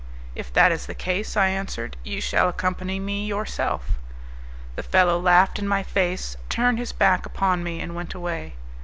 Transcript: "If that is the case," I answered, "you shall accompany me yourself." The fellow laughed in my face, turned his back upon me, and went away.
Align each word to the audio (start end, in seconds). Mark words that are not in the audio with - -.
"If 0.33 0.51
that 0.53 0.71
is 0.71 0.87
the 0.87 0.95
case," 0.95 1.37
I 1.37 1.49
answered, 1.49 1.95
"you 2.03 2.21
shall 2.21 2.49
accompany 2.49 2.99
me 2.99 3.27
yourself." 3.27 3.99
The 4.75 4.81
fellow 4.81 5.19
laughed 5.19 5.59
in 5.59 5.67
my 5.67 5.83
face, 5.83 6.37
turned 6.49 6.79
his 6.79 6.91
back 6.91 7.27
upon 7.27 7.61
me, 7.61 7.79
and 7.79 7.93
went 7.93 8.15
away. 8.15 8.55